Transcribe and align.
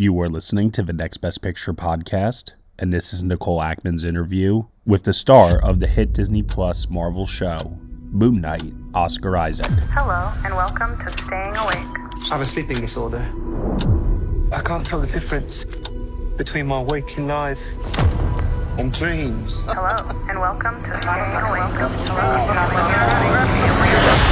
You 0.00 0.20
are 0.20 0.28
listening 0.28 0.70
to 0.70 0.82
the 0.84 0.92
Next 0.92 1.16
Best 1.16 1.42
Picture 1.42 1.74
podcast, 1.74 2.52
and 2.78 2.92
this 2.92 3.12
is 3.12 3.24
Nicole 3.24 3.58
Ackman's 3.58 4.04
interview 4.04 4.62
with 4.86 5.02
the 5.02 5.12
star 5.12 5.60
of 5.60 5.80
the 5.80 5.88
hit 5.88 6.12
Disney 6.12 6.44
Plus 6.44 6.88
Marvel 6.88 7.26
show, 7.26 7.76
Moon 8.12 8.40
Knight, 8.40 8.62
Oscar 8.94 9.36
Isaac. 9.36 9.66
Hello, 9.90 10.32
and 10.44 10.54
welcome 10.54 10.96
to 11.04 11.10
Staying 11.24 11.56
Awake. 11.56 11.74
I 11.76 12.28
have 12.30 12.40
a 12.40 12.44
sleeping 12.44 12.80
disorder. 12.80 13.28
I 14.52 14.60
can't 14.60 14.86
tell 14.86 15.00
the 15.00 15.08
difference 15.08 15.64
between 16.36 16.68
my 16.68 16.80
waking 16.80 17.26
life 17.26 17.60
and 18.78 18.92
dreams. 18.92 19.64
Hello, 19.64 19.96
and 20.28 20.38
welcome 20.38 20.80
to 20.84 20.96
Staying 20.96 21.18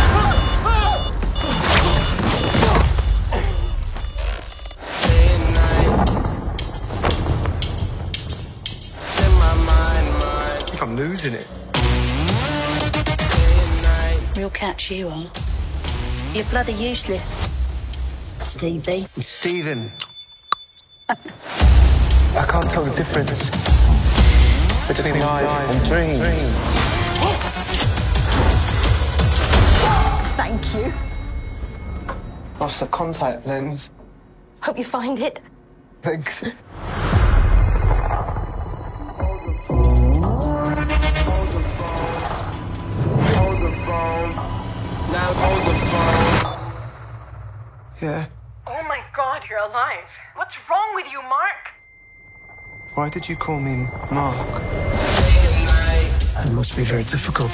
Awake. 0.07 0.16
I'm 10.87 10.97
losing 10.97 11.35
it. 11.35 11.49
Real 14.37 14.51
catch 14.51 14.89
you 14.93 15.09
are. 15.09 15.27
You're 16.33 16.45
bloody 16.45 16.75
useless. 16.75 17.29
Stevie. 18.39 19.09
Stephen. 19.19 19.91
I 21.09 21.17
can't 22.49 22.71
tell 22.71 22.85
the 22.85 22.95
difference 22.95 23.51
between 24.87 25.19
life 25.19 25.75
and 25.75 25.85
dreams. 25.89 26.77
Thank 30.37 30.73
you. 30.73 30.95
Lost 32.61 32.79
the 32.79 32.87
contact 32.87 33.45
lens. 33.45 33.91
Hope 34.61 34.79
you 34.79 34.85
find 34.85 35.19
it. 35.19 35.41
Thanks. 36.03 36.45
Yeah. 48.03 48.27
Oh 48.67 48.83
my 48.83 49.01
god, 49.15 49.43
you're 49.49 49.59
alive. 49.59 50.05
What's 50.35 50.57
wrong 50.69 50.95
with 50.95 51.07
you, 51.11 51.23
Mark? 51.23 51.73
Why 52.93 53.09
did 53.09 53.27
you 53.27 53.37
call 53.37 53.59
me 53.59 53.89
Mark? 54.11 54.63
It 56.45 56.53
must 56.53 56.77
be 56.77 56.85
very 56.85 57.05
difficult. 57.05 57.53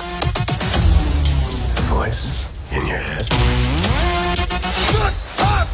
The 1.77 1.83
voice 1.87 2.49
in 2.73 2.87
your 2.87 2.99
head. 2.99 3.29
Shut 4.89 5.15
up! 5.43 5.69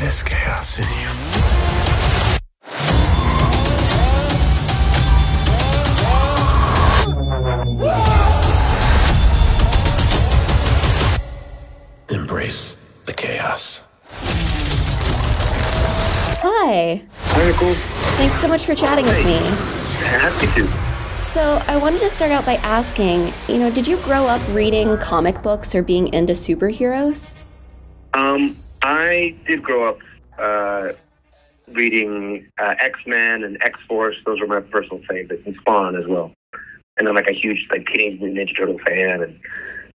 There's 0.00 0.24
chaos 0.24 0.78
in 0.78 0.84
you. 0.84 1.77
Hi. 16.68 17.02
Hi, 17.10 17.46
Nicole. 17.46 17.72
Thanks 18.18 18.38
so 18.42 18.46
much 18.46 18.66
for 18.66 18.74
chatting 18.74 19.06
with 19.06 19.24
me. 19.24 19.38
Happy 20.04 20.46
to. 20.48 21.22
So, 21.22 21.62
I 21.66 21.78
wanted 21.78 22.00
to 22.00 22.10
start 22.10 22.30
out 22.30 22.44
by 22.44 22.56
asking, 22.56 23.32
you 23.48 23.58
know, 23.58 23.70
did 23.70 23.88
you 23.88 23.96
grow 24.02 24.26
up 24.26 24.46
reading 24.50 24.98
comic 24.98 25.42
books 25.42 25.74
or 25.74 25.82
being 25.82 26.12
into 26.12 26.34
superheroes? 26.34 27.34
Um, 28.12 28.54
I 28.82 29.34
did 29.46 29.62
grow 29.62 29.88
up 29.88 29.98
uh, 30.38 30.92
reading 31.68 32.46
uh, 32.58 32.74
X 32.78 32.98
Men 33.06 33.44
and 33.44 33.56
X 33.62 33.80
Force. 33.88 34.16
Those 34.26 34.38
were 34.38 34.46
my 34.46 34.60
personal 34.60 35.02
favorites, 35.08 35.44
and 35.46 35.56
Spawn 35.56 35.96
as 35.96 36.06
well. 36.06 36.34
And 36.98 37.08
I'm 37.08 37.14
like 37.14 37.28
a 37.28 37.32
huge 37.32 37.66
like 37.70 37.86
Teenage 37.86 38.20
Mutant 38.20 38.46
Ninja 38.46 38.54
Turtle 38.54 38.78
fan, 38.86 39.22
and 39.22 39.40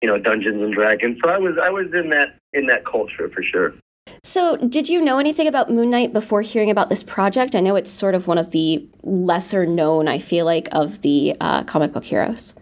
you 0.03 0.09
know 0.09 0.21
Dungeons 0.21 0.63
and 0.63 0.73
Dragons. 0.73 1.19
So 1.21 1.31
I 1.31 1.39
was 1.39 1.59
I 1.61 1.69
was 1.69 1.93
in 1.93 2.11
that 2.11 2.37
in 2.53 2.67
that 2.69 2.85
culture 2.85 3.29
for 3.29 3.43
sure. 3.43 3.75
So, 4.23 4.57
did 4.57 4.89
you 4.89 5.01
know 5.01 5.19
anything 5.19 5.47
about 5.47 5.71
Moon 5.71 5.91
Knight 5.91 6.13
before 6.13 6.43
hearing 6.43 6.71
about 6.71 6.91
this 6.91 7.03
project? 7.03 7.55
I 7.55 7.61
know 7.61 7.77
it's 7.77 7.91
sort 7.91 8.15
of 8.15 8.27
one 8.27 8.37
of 8.37 8.51
the 8.51 8.87
lesser 9.03 9.65
known, 9.65 10.09
I 10.09 10.19
feel 10.19 10.45
like, 10.45 10.69
of 10.73 11.01
the 11.01 11.37
uh, 11.41 11.63
comic 11.63 11.93
book 11.93 12.05
heroes. 12.05 12.55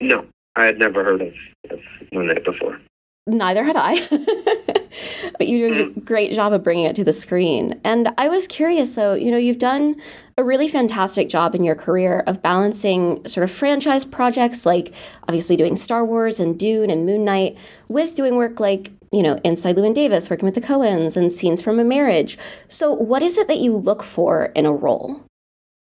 No, 0.00 0.26
I 0.56 0.66
had 0.66 0.78
never 0.78 1.02
heard 1.02 1.22
of, 1.22 1.34
of 1.70 1.80
Moon 2.12 2.26
Knight 2.26 2.44
before. 2.44 2.78
Neither 3.26 3.64
had 3.64 3.76
I. 3.76 4.06
but 5.38 5.48
you 5.48 5.68
did 5.68 5.96
a 5.96 6.00
great 6.00 6.32
job 6.32 6.52
of 6.52 6.62
bringing 6.62 6.84
it 6.84 6.96
to 6.96 7.04
the 7.04 7.12
screen. 7.12 7.80
And 7.82 8.12
I 8.18 8.28
was 8.28 8.46
curious 8.46 8.94
though, 8.94 9.14
you 9.14 9.30
know, 9.30 9.38
you've 9.38 9.58
done 9.58 9.96
a 10.36 10.44
really 10.44 10.68
fantastic 10.68 11.30
job 11.30 11.54
in 11.54 11.64
your 11.64 11.74
career 11.74 12.22
of 12.26 12.42
balancing 12.42 13.26
sort 13.26 13.44
of 13.44 13.50
franchise 13.50 14.04
projects 14.04 14.66
like 14.66 14.92
obviously 15.22 15.56
doing 15.56 15.76
Star 15.76 16.04
Wars 16.04 16.38
and 16.38 16.58
Dune 16.58 16.90
and 16.90 17.06
Moon 17.06 17.24
Knight 17.24 17.56
with 17.88 18.14
doing 18.14 18.36
work 18.36 18.60
like, 18.60 18.92
you 19.14 19.22
know, 19.22 19.38
Inside 19.44 19.76
Llewyn 19.76 19.94
Davis, 19.94 20.28
working 20.28 20.44
with 20.44 20.56
the 20.56 20.60
Coens 20.60 21.16
and 21.16 21.32
Scenes 21.32 21.62
from 21.62 21.78
a 21.78 21.84
Marriage. 21.84 22.36
So 22.66 22.92
what 22.92 23.22
is 23.22 23.38
it 23.38 23.46
that 23.46 23.58
you 23.58 23.76
look 23.76 24.02
for 24.02 24.46
in 24.56 24.66
a 24.66 24.72
role? 24.72 25.22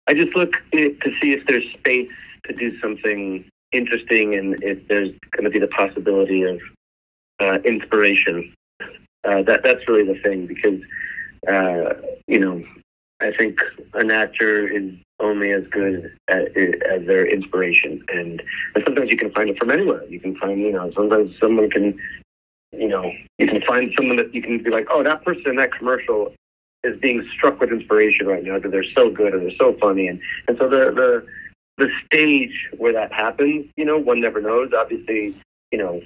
I 0.06 0.14
just 0.14 0.36
look 0.36 0.52
to 0.72 1.12
see 1.20 1.32
if 1.32 1.44
there's 1.46 1.68
space 1.72 2.10
to 2.44 2.52
do 2.52 2.78
something 2.78 3.44
interesting 3.72 4.36
and 4.36 4.62
if 4.62 4.86
there's 4.86 5.10
going 5.32 5.44
to 5.44 5.50
be 5.50 5.58
the 5.58 5.66
possibility 5.66 6.42
of 6.42 6.60
uh, 7.40 7.58
inspiration. 7.64 8.54
Uh, 9.24 9.42
that 9.42 9.64
that's 9.64 9.88
really 9.88 10.04
the 10.04 10.20
thing 10.20 10.46
because 10.46 10.80
uh, 11.48 11.94
you 12.28 12.38
know 12.38 12.62
I 13.20 13.32
think 13.36 13.58
an 13.94 14.12
actor 14.12 14.68
is 14.68 14.92
only 15.18 15.50
as 15.50 15.64
good 15.66 16.16
as 16.28 16.46
their 17.06 17.26
inspiration, 17.26 18.04
and, 18.08 18.40
and 18.76 18.84
sometimes 18.84 19.10
you 19.10 19.16
can 19.16 19.32
find 19.32 19.50
it 19.50 19.58
from 19.58 19.70
anywhere. 19.72 20.04
You 20.04 20.20
can 20.20 20.36
find 20.36 20.60
you 20.60 20.72
know 20.72 20.92
sometimes 20.92 21.36
someone 21.40 21.70
can 21.70 21.98
you 22.78 22.88
know 22.88 23.10
you 23.38 23.46
can 23.46 23.62
find 23.62 23.92
someone 23.96 24.16
that 24.16 24.34
you 24.34 24.42
can 24.42 24.62
be 24.62 24.70
like 24.70 24.86
oh 24.90 25.02
that 25.02 25.24
person 25.24 25.50
in 25.50 25.56
that 25.56 25.72
commercial 25.72 26.32
is 26.84 26.98
being 27.00 27.26
struck 27.32 27.58
with 27.60 27.70
inspiration 27.70 28.26
right 28.26 28.44
now 28.44 28.56
because 28.56 28.70
they're 28.70 28.84
so 28.84 29.10
good 29.10 29.34
or 29.34 29.40
they're 29.40 29.56
so 29.58 29.76
funny 29.80 30.08
and 30.08 30.20
and 30.48 30.56
so 30.58 30.68
the 30.68 30.92
the 30.92 31.26
the 31.78 31.90
stage 32.06 32.68
where 32.78 32.92
that 32.92 33.12
happens 33.12 33.66
you 33.76 33.84
know 33.84 33.98
one 33.98 34.20
never 34.20 34.40
knows 34.40 34.70
obviously 34.76 35.34
you 35.72 35.78
know 35.78 36.00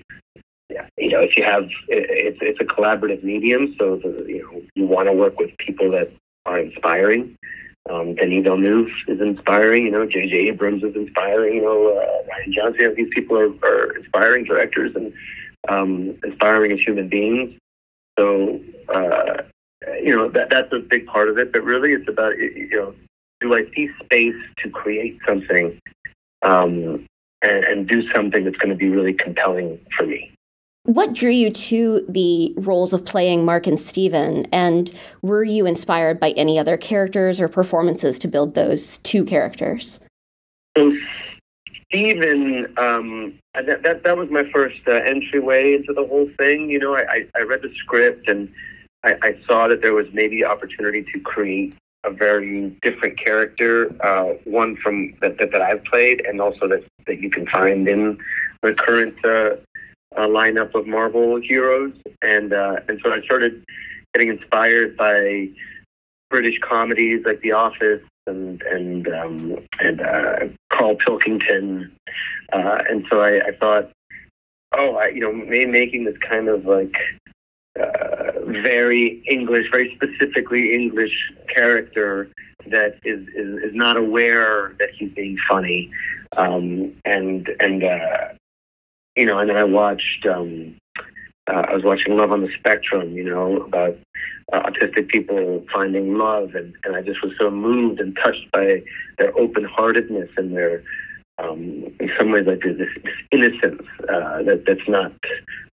yeah, 0.71 0.87
you 0.97 1.11
know, 1.11 1.21
if 1.21 1.37
you 1.37 1.43
have, 1.45 1.65
it, 1.65 2.07
it's 2.09 2.39
it's 2.41 2.61
a 2.61 2.65
collaborative 2.65 3.25
medium, 3.25 3.75
so 3.77 3.97
the, 3.97 4.25
you 4.29 4.43
know 4.43 4.63
you 4.75 4.87
want 4.87 5.09
to 5.09 5.13
work 5.13 5.39
with 5.39 5.57
people 5.59 5.91
that 5.91 6.13
are 6.47 6.61
inspiring. 6.61 7.37
Um, 7.89 8.15
Denis 8.15 8.45
Villeneuve 8.45 8.91
is 9.09 9.21
inspiring. 9.21 9.85
You 9.85 9.91
know, 9.91 10.07
J.J. 10.07 10.49
Abrams 10.49 10.85
is 10.85 10.95
inspiring. 10.95 11.55
You 11.55 11.63
know, 11.63 11.99
uh, 11.99 12.23
Rian 12.31 12.53
Johnson. 12.53 12.95
These 12.97 13.11
people 13.13 13.37
are, 13.37 13.53
are 13.65 13.97
inspiring 13.97 14.45
directors 14.45 14.95
and 14.95 15.13
um, 15.71 16.19
inspiring 16.25 16.73
as 16.73 16.81
human 16.81 17.09
beings. 17.09 17.57
So, 18.19 18.61
uh, 18.93 19.43
you 20.03 20.15
know, 20.15 20.29
that 20.29 20.51
that's 20.51 20.73
a 20.73 20.81
big 20.81 21.07
part 21.07 21.29
of 21.29 21.39
it. 21.39 21.53
But 21.53 21.65
really, 21.65 21.93
it's 21.93 22.09
about 22.09 22.37
you 22.39 22.69
know, 22.73 22.95
do 23.41 23.55
I 23.55 23.65
see 23.75 23.89
space 24.03 24.35
to 24.59 24.71
create 24.71 25.19
something 25.27 25.79
um, 26.43 27.07
and, 27.43 27.65
and 27.65 27.89
do 27.89 28.11
something 28.13 28.45
that's 28.45 28.59
going 28.59 28.71
to 28.71 28.77
be 28.77 28.89
really 28.89 29.15
compelling 29.15 29.79
for 29.97 30.05
me? 30.05 30.33
What 30.85 31.13
drew 31.13 31.31
you 31.31 31.51
to 31.51 32.05
the 32.09 32.55
roles 32.57 32.93
of 32.93 33.05
playing 33.05 33.45
Mark 33.45 33.67
and 33.67 33.79
Steven? 33.79 34.47
And 34.47 34.93
were 35.23 35.45
you 35.45 35.67
inspired 35.67 36.19
by 36.19 36.31
any 36.33 36.59
other 36.59 36.77
characters 36.77 37.41
or 37.41 37.49
performances 37.49 38.19
to 38.21 38.29
build 38.29 38.55
those 38.55 38.99
two 38.99 39.25
characters? 39.25 40.01
So 40.77 40.97
Steven, 41.91 42.73
um, 42.79 43.35
that, 43.55 43.83
that 43.83 44.05
that 44.05 44.17
was 44.17 44.31
my 44.31 44.45
first 44.53 44.81
uh, 44.87 44.93
entryway 44.93 45.75
into 45.75 45.93
the 45.93 46.07
whole 46.07 46.31
thing. 46.39 46.71
You 46.71 46.79
know, 46.79 46.95
I, 46.95 47.03
I, 47.11 47.27
I 47.37 47.41
read 47.43 47.63
the 47.63 47.75
script 47.75 48.29
and 48.29 48.49
I, 49.03 49.17
I 49.23 49.37
saw 49.47 49.67
that 49.67 49.83
there 49.83 49.93
was 49.93 50.07
maybe 50.13 50.45
opportunity 50.45 51.03
to 51.13 51.21
create 51.21 51.75
a 52.05 52.11
very 52.11 52.71
different 52.83 53.19
character, 53.19 53.93
uh, 54.05 54.35
one 54.45 54.77
from 54.77 55.15
that, 55.21 55.39
that 55.39 55.51
that 55.51 55.61
I've 55.61 55.85
played, 55.85 56.25
and 56.25 56.41
also 56.41 56.69
that 56.69 56.85
that 57.07 57.21
you 57.21 57.29
can 57.29 57.47
find 57.47 57.89
in 57.89 58.19
the 58.63 58.73
current 58.73 59.17
uh, 59.25 59.57
uh, 60.17 60.27
lineup 60.29 60.75
of 60.75 60.87
Marvel 60.87 61.41
heroes. 61.41 61.93
And 62.23 62.53
uh, 62.53 62.77
and 62.89 63.01
so 63.05 63.13
I 63.13 63.21
started 63.23 63.65
getting 64.15 64.29
inspired 64.29 64.97
by 64.97 65.49
British 66.31 66.61
comedies 66.61 67.25
like 67.27 67.41
The 67.41 67.53
Office 67.53 68.03
and 68.27 68.63
and 68.63 69.09
um, 69.09 69.59
and 69.81 70.01
uh, 70.01 70.39
Carl 70.81 70.97
Pilkington, 70.97 71.95
uh, 72.53 72.83
and 72.89 73.07
so 73.11 73.21
I, 73.21 73.49
I 73.49 73.57
thought, 73.59 73.91
oh, 74.73 74.97
I, 74.97 75.09
you 75.09 75.21
know, 75.21 75.33
making 75.33 76.05
this 76.05 76.17
kind 76.27 76.49
of 76.49 76.65
like 76.65 76.97
uh, 77.79 78.33
very 78.47 79.23
English, 79.29 79.71
very 79.71 79.95
specifically 79.95 80.75
English 80.75 81.33
character 81.55 82.31
that 82.67 82.99
is, 83.05 83.27
is 83.29 83.63
is 83.63 83.75
not 83.75 83.97
aware 83.99 84.75
that 84.79 84.91
he's 84.97 85.13
being 85.13 85.37
funny, 85.47 85.91
um, 86.37 86.95
and 87.05 87.51
and 87.61 87.85
uh, 87.85 88.29
you 89.17 89.27
know, 89.27 89.39
and 89.39 89.51
then 89.51 89.57
I 89.57 89.65
watched. 89.65 90.27
Um, 90.27 90.77
uh, 91.47 91.65
I 91.69 91.75
was 91.75 91.83
watching 91.83 92.17
Love 92.17 92.31
on 92.31 92.43
the 92.43 92.53
Spectrum, 92.59 93.13
you 93.13 93.25
know, 93.25 93.57
about 93.63 93.99
uh, 94.53 94.63
autistic 94.63 95.09
people 95.09 95.65
finding 95.73 96.17
love, 96.17 96.55
and, 96.55 96.75
and 96.85 96.97
I 96.97 97.03
just 97.03 97.23
was 97.23 97.33
so 97.39 97.51
moved 97.51 98.01
and 98.01 98.17
touched 98.17 98.51
by 98.53 98.83
their 99.19 99.37
open 99.39 99.65
heartedness 99.65 100.31
and 100.37 100.57
their 100.57 100.83
um, 101.39 101.87
in 102.01 102.11
some 102.19 102.33
ways 102.33 102.47
like 102.47 102.61
this, 102.61 102.77
this 102.77 103.15
innocence 103.31 103.83
uh, 104.09 104.43
that 104.43 104.65
that's 104.67 104.87
not 104.89 105.13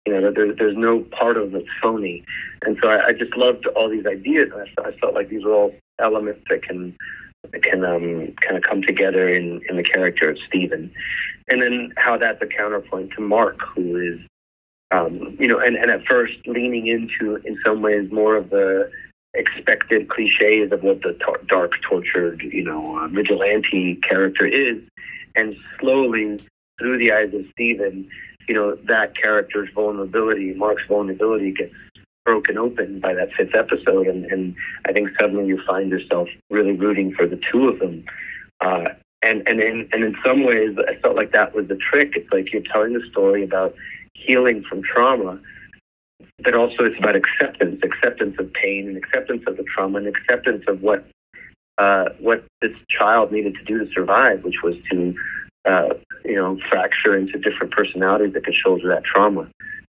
you 0.05 0.13
know 0.13 0.31
there, 0.31 0.53
there's 0.53 0.77
no 0.77 1.01
part 1.01 1.37
of 1.37 1.53
it's 1.55 1.67
phony, 1.81 2.23
and 2.65 2.77
so 2.81 2.89
I, 2.89 3.07
I 3.07 3.13
just 3.13 3.35
loved 3.35 3.65
all 3.67 3.89
these 3.89 4.05
ideas, 4.05 4.49
and 4.53 4.69
I, 4.77 4.89
I 4.89 4.97
felt 4.97 5.13
like 5.13 5.29
these 5.29 5.43
were 5.43 5.53
all 5.53 5.75
elements 5.99 6.41
that 6.49 6.63
can 6.63 6.95
that 7.51 7.63
can 7.63 7.83
um, 7.83 8.33
kind 8.41 8.57
of 8.57 8.63
come 8.63 8.81
together 8.81 9.27
in 9.27 9.61
in 9.69 9.75
the 9.75 9.83
character 9.83 10.29
of 10.29 10.37
Stephen, 10.47 10.91
and 11.49 11.61
then 11.61 11.93
how 11.97 12.17
that's 12.17 12.41
a 12.41 12.47
counterpoint 12.47 13.11
to 13.13 13.21
Mark, 13.21 13.59
who 13.75 13.97
is 13.97 14.19
um, 14.91 15.35
you 15.39 15.47
know, 15.47 15.59
and, 15.59 15.75
and 15.75 15.91
at 15.91 16.05
first 16.05 16.35
leaning 16.45 16.87
into, 16.87 17.35
in 17.37 17.59
some 17.65 17.81
ways, 17.81 18.11
more 18.11 18.35
of 18.35 18.49
the 18.49 18.89
expected 19.33 20.09
cliches 20.09 20.71
of 20.71 20.83
what 20.83 21.01
the 21.01 21.13
tar- 21.13 21.41
dark, 21.47 21.81
tortured, 21.81 22.41
you 22.41 22.63
know, 22.63 22.97
uh, 22.97 23.07
vigilante 23.07 23.95
character 23.97 24.45
is, 24.45 24.81
and 25.35 25.55
slowly, 25.79 26.39
through 26.79 26.97
the 26.97 27.11
eyes 27.11 27.33
of 27.33 27.45
Stephen, 27.51 28.09
you 28.47 28.55
know, 28.55 28.75
that 28.87 29.15
character's 29.15 29.69
vulnerability, 29.73 30.53
Mark's 30.53 30.85
vulnerability, 30.87 31.51
gets 31.51 31.73
broken 32.25 32.57
open 32.57 32.99
by 32.99 33.13
that 33.13 33.33
fifth 33.33 33.55
episode, 33.55 34.07
and, 34.07 34.25
and 34.25 34.55
I 34.85 34.93
think 34.93 35.09
suddenly 35.19 35.47
you 35.47 35.61
find 35.63 35.89
yourself 35.89 36.29
really 36.49 36.73
rooting 36.73 37.13
for 37.13 37.25
the 37.27 37.39
two 37.51 37.67
of 37.67 37.79
them. 37.79 38.05
Uh, 38.61 38.89
and 39.23 39.47
and 39.47 39.59
in 39.59 39.89
and 39.91 40.03
in 40.03 40.15
some 40.23 40.43
ways, 40.43 40.77
I 40.87 40.95
felt 40.95 41.15
like 41.15 41.31
that 41.31 41.55
was 41.55 41.67
the 41.67 41.75
trick. 41.75 42.15
It's 42.15 42.31
like 42.31 42.53
you're 42.53 42.61
telling 42.61 42.93
the 42.93 43.05
story 43.09 43.43
about 43.43 43.75
healing 44.27 44.63
from 44.63 44.83
trauma, 44.83 45.39
but 46.43 46.53
also 46.53 46.83
it's 46.83 46.99
about 46.99 47.15
acceptance, 47.15 47.79
acceptance 47.83 48.35
of 48.37 48.51
pain, 48.53 48.87
and 48.87 48.97
acceptance 48.97 49.43
of 49.47 49.57
the 49.57 49.63
trauma, 49.63 49.97
and 49.97 50.07
acceptance 50.07 50.63
of 50.67 50.81
what 50.81 51.05
uh, 51.77 52.09
what 52.19 52.43
this 52.61 52.75
child 52.89 53.31
needed 53.31 53.55
to 53.55 53.63
do 53.63 53.79
to 53.79 53.91
survive, 53.91 54.43
which 54.43 54.61
was 54.63 54.75
to 54.91 55.15
uh, 55.65 55.89
you 56.25 56.35
know 56.35 56.59
fracture 56.69 57.17
into 57.17 57.39
different 57.39 57.71
personalities 57.71 58.33
that 58.33 58.43
could 58.43 58.55
shoulder 58.55 58.87
that 58.89 59.03
trauma, 59.03 59.49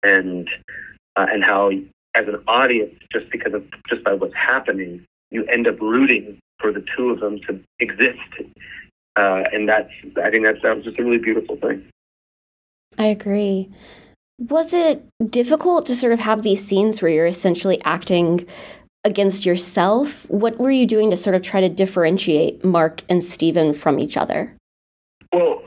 and 0.03 0.49
uh, 1.17 1.27
and 1.31 1.43
how 1.43 1.71
as 2.15 2.27
an 2.27 2.43
audience, 2.47 2.95
just 3.13 3.31
because 3.31 3.55
of 3.55 3.65
just 3.89 4.05
by 4.05 4.13
what's 4.13 4.35
happening, 4.35 5.05
you 5.31 5.45
end 5.47 5.67
up 5.67 5.81
rooting 5.81 6.39
for 6.59 6.73
the 6.73 6.85
two 6.97 7.11
of 7.11 7.21
them 7.21 7.41
to 7.47 7.61
exist, 7.79 8.19
uh, 9.17 9.45
and 9.53 9.69
that's 9.69 9.93
I 10.23 10.31
think 10.31 10.45
that's 10.45 10.63
that 10.63 10.77
was 10.77 10.85
just 10.85 10.99
a 10.99 11.05
really 11.05 11.19
beautiful 11.19 11.57
thing. 11.57 11.89
I 12.97 13.07
agree. 13.07 13.71
Was 14.39 14.73
it 14.73 15.05
difficult 15.31 15.85
to 15.87 15.97
sort 15.97 16.13
of 16.13 16.21
have 16.21 16.43
these 16.43 16.65
scenes 16.65 17.03
where 17.03 17.11
you're 17.11 17.27
essentially 17.27 17.83
acting 17.85 18.47
against 19.05 19.45
yourself? 19.45 20.31
What 20.31 20.59
were 20.59 20.71
you 20.71 20.87
doing 20.87 21.11
to 21.11 21.17
sort 21.17 21.35
of 21.35 21.43
try 21.43 21.61
to 21.61 21.69
differentiate 21.69 22.65
Mark 22.65 23.03
and 23.09 23.23
Stephen 23.23 23.73
from 23.73 23.99
each 23.99 24.17
other? 24.17 24.55
Well, 25.33 25.63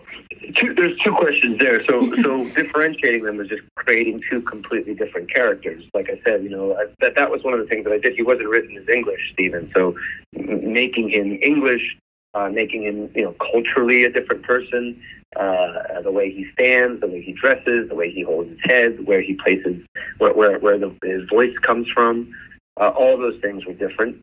two, 0.55 0.73
there's 0.73 0.97
two 0.99 1.11
questions 1.11 1.59
there. 1.59 1.83
So, 1.85 2.15
so 2.23 2.45
differentiating 2.55 3.25
them 3.25 3.41
is 3.41 3.49
just 3.49 3.63
creating 3.75 4.23
two 4.29 4.41
completely 4.41 4.93
different 4.93 5.29
characters. 5.29 5.83
Like 5.93 6.09
I 6.09 6.21
said, 6.23 6.41
you 6.41 6.49
know, 6.49 6.73
I, 6.73 6.85
that 7.01 7.15
that 7.15 7.29
was 7.29 7.43
one 7.43 7.53
of 7.53 7.59
the 7.59 7.65
things 7.65 7.83
that 7.83 7.91
I 7.91 7.99
did. 7.99 8.15
He 8.15 8.23
wasn't 8.23 8.47
written 8.47 8.77
as 8.77 8.87
English, 8.87 9.31
Stephen. 9.33 9.69
So, 9.75 9.95
making 10.31 11.09
him 11.09 11.37
English, 11.41 11.97
uh, 12.35 12.47
making 12.47 12.83
him, 12.83 13.11
you 13.15 13.23
know, 13.23 13.33
culturally 13.33 14.05
a 14.05 14.09
different 14.09 14.43
person, 14.43 15.01
uh, 15.35 16.01
the 16.01 16.11
way 16.11 16.31
he 16.31 16.45
stands, 16.53 16.99
the 17.01 17.07
way 17.07 17.21
he 17.21 17.31
dresses, 17.31 17.87
the 17.89 17.95
way 17.95 18.11
he 18.11 18.21
holds 18.21 18.49
his 18.49 18.59
head, 18.63 19.05
where 19.05 19.21
he 19.21 19.33
places, 19.35 19.77
where 20.17 20.33
where, 20.33 20.59
where 20.59 20.77
the, 20.77 20.95
his 21.03 21.27
voice 21.29 21.57
comes 21.59 21.87
from. 21.89 22.33
Uh, 22.77 22.89
all 22.89 23.17
those 23.17 23.39
things 23.41 23.65
were 23.65 23.73
different. 23.73 24.21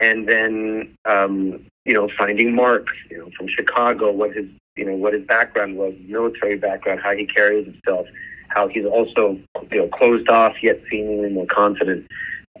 And 0.00 0.28
then, 0.28 0.96
um, 1.04 1.64
you 1.84 1.94
know, 1.94 2.08
finding 2.18 2.54
Mark, 2.54 2.88
you 3.10 3.18
know, 3.18 3.30
from 3.36 3.48
Chicago, 3.48 4.10
what 4.12 4.34
his, 4.34 4.46
you 4.76 4.84
know, 4.84 4.94
what 4.94 5.14
his 5.14 5.24
background 5.26 5.76
was, 5.76 5.94
military 6.06 6.56
background, 6.56 7.00
how 7.02 7.14
he 7.14 7.26
carries 7.26 7.66
himself, 7.66 8.06
how 8.48 8.68
he's 8.68 8.84
also, 8.84 9.38
you 9.70 9.78
know, 9.78 9.88
closed 9.88 10.28
off 10.28 10.62
yet 10.62 10.80
seemingly 10.90 11.30
more 11.30 11.46
confident. 11.46 12.06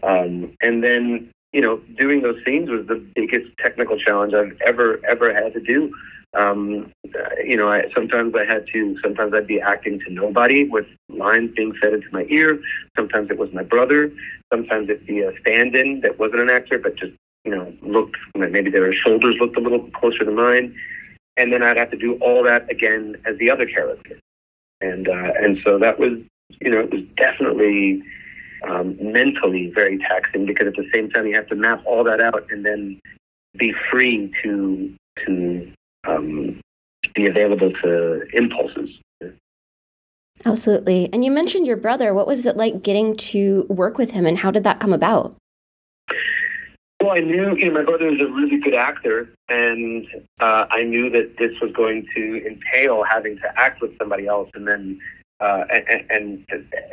Um, 0.02 0.52
and 0.60 0.82
then, 0.82 1.30
you 1.52 1.60
know, 1.60 1.78
doing 1.98 2.22
those 2.22 2.40
scenes 2.44 2.70
was 2.70 2.86
the 2.86 3.04
biggest 3.14 3.56
technical 3.58 3.98
challenge 3.98 4.34
I've 4.34 4.56
ever 4.64 5.00
ever 5.06 5.32
had 5.32 5.52
to 5.54 5.60
do 5.60 5.92
um, 6.34 6.92
you 7.44 7.56
know, 7.56 7.68
I, 7.70 7.90
sometimes 7.94 8.34
I 8.34 8.44
had 8.44 8.66
to, 8.72 8.98
sometimes 9.02 9.32
I'd 9.34 9.46
be 9.46 9.60
acting 9.60 10.00
to 10.00 10.12
nobody 10.12 10.64
with 10.64 10.86
lines 11.08 11.52
being 11.54 11.74
said 11.80 11.92
into 11.92 12.08
my 12.12 12.26
ear. 12.28 12.60
Sometimes 12.96 13.30
it 13.30 13.38
was 13.38 13.52
my 13.52 13.62
brother. 13.62 14.12
Sometimes 14.52 14.88
it'd 14.88 15.06
be 15.06 15.20
a 15.20 15.32
stand-in 15.40 16.00
that 16.00 16.18
wasn't 16.18 16.40
an 16.40 16.50
actor, 16.50 16.78
but 16.78 16.96
just, 16.96 17.12
you 17.44 17.54
know, 17.54 17.72
looked, 17.82 18.16
maybe 18.34 18.70
their 18.70 18.92
shoulders 18.92 19.36
looked 19.40 19.56
a 19.56 19.60
little 19.60 19.88
closer 19.90 20.24
to 20.24 20.30
mine. 20.30 20.74
And 21.36 21.52
then 21.52 21.62
I'd 21.62 21.76
have 21.76 21.90
to 21.90 21.96
do 21.96 22.14
all 22.14 22.42
that 22.44 22.70
again 22.70 23.16
as 23.26 23.36
the 23.38 23.50
other 23.50 23.66
character. 23.66 24.18
And, 24.80 25.08
uh, 25.08 25.32
and 25.40 25.58
so 25.64 25.78
that 25.78 25.98
was, 25.98 26.12
you 26.60 26.70
know, 26.70 26.80
it 26.80 26.92
was 26.92 27.02
definitely 27.16 28.02
um, 28.68 28.96
mentally 29.00 29.70
very 29.74 29.98
taxing 29.98 30.46
because 30.46 30.68
at 30.68 30.74
the 30.74 30.88
same 30.92 31.10
time 31.10 31.26
you 31.26 31.34
have 31.34 31.48
to 31.48 31.56
map 31.56 31.82
all 31.84 32.04
that 32.04 32.20
out 32.20 32.46
and 32.50 32.64
then 32.64 33.00
be 33.56 33.72
free 33.90 34.32
to, 34.42 34.94
to 35.24 35.72
um, 36.06 36.60
be 37.14 37.26
available 37.26 37.72
to 37.82 38.22
impulses. 38.32 38.98
Absolutely. 40.46 41.08
And 41.12 41.24
you 41.24 41.30
mentioned 41.30 41.66
your 41.66 41.76
brother. 41.76 42.12
What 42.12 42.26
was 42.26 42.44
it 42.44 42.56
like 42.56 42.82
getting 42.82 43.16
to 43.16 43.66
work 43.68 43.98
with 43.98 44.10
him 44.10 44.26
and 44.26 44.38
how 44.38 44.50
did 44.50 44.64
that 44.64 44.80
come 44.80 44.92
about? 44.92 45.36
Well, 47.00 47.16
I 47.16 47.20
knew, 47.20 47.54
you 47.56 47.66
know, 47.66 47.72
my 47.72 47.82
brother 47.82 48.06
was 48.06 48.20
a 48.20 48.26
really 48.26 48.58
good 48.58 48.74
actor, 48.74 49.28
and 49.50 50.06
uh, 50.40 50.64
I 50.70 50.84
knew 50.84 51.10
that 51.10 51.36
this 51.38 51.52
was 51.60 51.70
going 51.72 52.06
to 52.14 52.46
entail 52.46 53.04
having 53.04 53.36
to 53.40 53.60
act 53.60 53.82
with 53.82 53.96
somebody 53.98 54.26
else, 54.26 54.48
and 54.54 54.66
then 54.66 54.98
uh, 55.40 55.64
and, 55.70 56.10
and, 56.10 56.46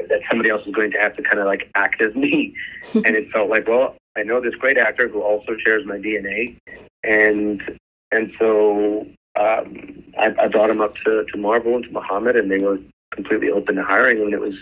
that 0.09 0.19
somebody 0.29 0.49
else 0.49 0.65
is 0.65 0.73
going 0.73 0.91
to 0.91 0.97
have 0.97 1.15
to 1.15 1.21
kind 1.21 1.39
of 1.39 1.45
like 1.45 1.69
act 1.75 2.01
as 2.01 2.13
me. 2.15 2.53
and 2.93 3.15
it 3.15 3.31
felt 3.31 3.49
like, 3.49 3.67
well, 3.67 3.95
I 4.17 4.23
know 4.23 4.41
this 4.41 4.55
great 4.55 4.77
actor 4.77 5.07
who 5.07 5.21
also 5.21 5.55
shares 5.63 5.85
my 5.85 5.97
DNA, 5.97 6.57
and 7.03 7.79
and 8.11 8.33
so 8.37 9.07
um, 9.39 10.03
I, 10.17 10.33
I 10.39 10.47
brought 10.47 10.69
him 10.69 10.81
up 10.81 10.95
to, 11.05 11.25
to 11.25 11.37
Marvel 11.37 11.75
and 11.75 11.83
to 11.85 11.91
Muhammad, 11.91 12.35
and 12.35 12.51
they 12.51 12.59
were 12.59 12.79
completely 13.11 13.49
open 13.49 13.75
to 13.75 13.83
hiring 13.83 14.17
him. 14.17 14.25
And 14.25 14.33
it 14.33 14.41
was 14.41 14.55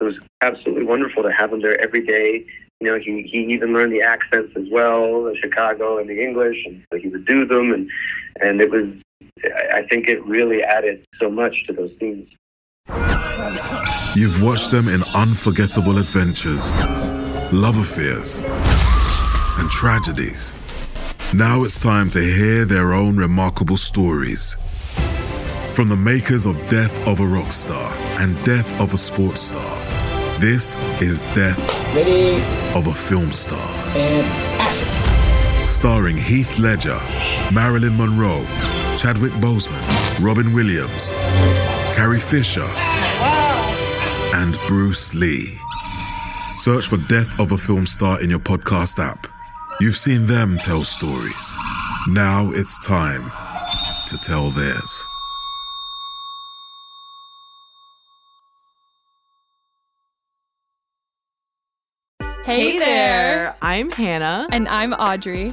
it 0.00 0.04
was 0.04 0.18
absolutely 0.42 0.84
wonderful 0.84 1.22
to 1.22 1.32
have 1.32 1.52
him 1.52 1.62
there 1.62 1.80
every 1.80 2.04
day. 2.04 2.46
You 2.80 2.90
know, 2.90 2.98
he 2.98 3.22
he 3.22 3.38
even 3.52 3.72
learned 3.72 3.92
the 3.92 4.02
accents 4.02 4.52
as 4.56 4.64
well, 4.70 5.24
the 5.24 5.36
Chicago 5.36 5.98
and 5.98 6.08
the 6.08 6.22
English, 6.22 6.62
and 6.66 6.84
so 6.92 6.98
he 6.98 7.08
would 7.08 7.26
do 7.26 7.46
them, 7.46 7.72
and 7.72 7.90
and 8.40 8.60
it 8.60 8.70
was. 8.70 8.86
I 9.72 9.82
think 9.90 10.08
it 10.08 10.24
really 10.24 10.62
added 10.62 11.04
so 11.18 11.30
much 11.30 11.64
to 11.66 11.72
those 11.72 11.90
scenes. 11.98 12.28
You've 14.14 14.42
watched 14.42 14.70
them 14.70 14.88
in 14.88 15.02
unforgettable 15.14 15.98
adventures, 15.98 16.72
love 17.52 17.76
affairs, 17.76 18.34
and 19.58 19.70
tragedies. 19.70 20.54
Now 21.34 21.64
it's 21.64 21.78
time 21.78 22.08
to 22.10 22.20
hear 22.20 22.64
their 22.64 22.94
own 22.94 23.16
remarkable 23.16 23.76
stories. 23.76 24.56
From 25.72 25.88
the 25.88 25.96
makers 25.96 26.46
of 26.46 26.56
Death 26.68 26.96
of 27.06 27.20
a 27.20 27.26
Rock 27.26 27.52
Star 27.52 27.92
and 28.20 28.42
Death 28.44 28.70
of 28.80 28.94
a 28.94 28.98
Sports 28.98 29.42
Star, 29.42 29.78
this 30.40 30.76
is 31.02 31.22
Death 31.34 31.58
Ready. 31.94 32.42
of 32.74 32.86
a 32.86 32.94
Film 32.94 33.32
Star. 33.32 33.68
And 33.96 34.26
action. 34.60 35.68
Starring 35.68 36.16
Heath 36.16 36.58
Ledger, 36.58 37.00
Marilyn 37.52 37.96
Monroe, 37.96 38.44
Chadwick 38.96 39.32
Boseman, 39.32 39.82
Robin 40.24 40.52
Williams, 40.54 41.10
Carrie 41.96 42.20
Fisher, 42.20 42.70
and 44.34 44.56
Bruce 44.66 45.12
Lee. 45.12 45.58
Search 46.60 46.86
for 46.86 46.96
Death 47.08 47.38
of 47.38 47.52
a 47.52 47.58
Film 47.58 47.86
Star 47.86 48.20
in 48.22 48.30
your 48.30 48.38
podcast 48.38 48.98
app. 49.04 49.26
You've 49.80 49.96
seen 49.96 50.26
them 50.26 50.56
tell 50.58 50.82
stories. 50.84 51.56
Now 52.08 52.50
it's 52.52 52.78
time 52.84 53.30
to 54.08 54.16
tell 54.18 54.50
theirs. 54.50 55.04
Hey, 62.44 62.72
Hey 62.72 62.78
there. 62.78 62.86
there. 62.86 63.56
I'm 63.60 63.90
Hannah. 63.90 64.46
And 64.50 64.68
I'm 64.68 64.92
Audrey. 64.94 65.52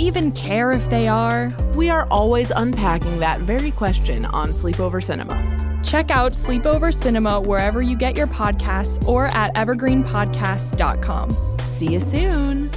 even 0.00 0.32
care 0.32 0.72
if 0.72 0.88
they 0.88 1.08
are? 1.08 1.52
We 1.74 1.90
are 1.90 2.06
always 2.10 2.50
unpacking 2.50 3.18
that 3.18 3.40
very 3.40 3.70
question 3.70 4.24
on 4.24 4.52
Sleepover 4.52 5.02
Cinema. 5.02 5.80
Check 5.84 6.10
out 6.10 6.32
Sleepover 6.32 6.92
Cinema 6.92 7.40
wherever 7.40 7.82
you 7.82 7.96
get 7.96 8.16
your 8.16 8.26
podcasts 8.26 9.06
or 9.06 9.26
at 9.28 9.54
evergreenpodcasts.com. 9.54 11.58
See 11.60 11.92
you 11.92 12.00
soon. 12.00 12.70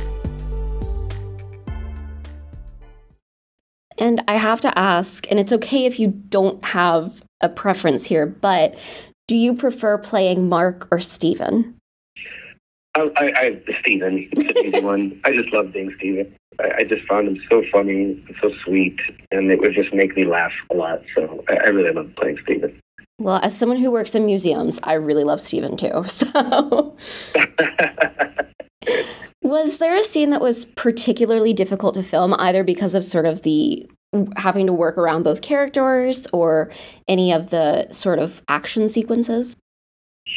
And 3.98 4.22
I 4.27 4.36
have 4.36 4.60
to 4.62 4.77
ask, 4.77 5.30
and 5.30 5.39
it's 5.39 5.53
okay 5.53 5.86
if 5.86 6.00
you 6.00 6.08
don't 6.08 6.63
have 6.65 7.24
a 7.42 7.48
preference 7.48 8.06
here, 8.06 8.25
but 8.25 8.77
do 9.27 9.38
you 9.38 9.56
prefer 9.56 9.98
playing 9.98 10.50
Mark 10.50 10.88
or 10.92 11.00
Steven? 11.00 11.75
I, 12.96 13.12
I, 13.15 13.25
I 13.25 13.62
Steven, 13.80 14.27
it's 14.32 14.60
an 14.60 14.65
easy 14.65 14.80
one. 14.82 15.22
I 15.24 15.34
just 15.34 15.53
love 15.53 15.72
being 15.72 15.94
Steven. 15.98 16.36
I, 16.60 16.79
I 16.79 16.83
just 16.83 17.07
found 17.07 17.27
him 17.27 17.41
so 17.50 17.63
funny, 17.72 18.03
and 18.03 18.36
so 18.41 18.51
sweet, 18.63 19.00
and 19.31 19.51
it 19.51 19.60
would 19.60 19.74
just 19.74 19.93
make 19.93 20.15
me 20.15 20.25
laugh 20.25 20.53
a 20.72 20.75
lot. 20.75 21.01
So 21.15 21.43
I, 21.50 21.55
I 21.55 21.67
really 21.67 21.91
love 21.91 22.12
playing 22.15 22.39
Steven. 22.43 22.79
Well, 23.19 23.39
as 23.43 23.57
someone 23.57 23.77
who 23.77 23.91
works 23.91 24.15
in 24.15 24.25
museums, 24.25 24.79
I 24.83 24.93
really 24.93 25.24
love 25.24 25.39
Steven 25.39 25.77
too. 25.77 26.03
So, 26.13 26.95
was 29.41 29.77
there 29.77 29.95
a 29.95 30.03
scene 30.03 30.31
that 30.31 30.41
was 30.41 30.65
particularly 30.65 31.53
difficult 31.53 31.93
to 31.93 32.03
film, 32.03 32.33
either 32.39 32.63
because 32.63 32.95
of 32.95 33.05
sort 33.05 33.25
of 33.25 33.43
the 33.43 33.88
having 34.36 34.67
to 34.67 34.74
work 34.74 34.98
around 34.98 35.24
both 35.24 35.41
characters 35.41 36.27
or 36.33 36.72
any 37.07 37.31
of 37.31 37.50
the 37.50 37.91
sort 37.91 38.19
of 38.19 38.41
action 38.48 38.89
sequences? 38.89 39.55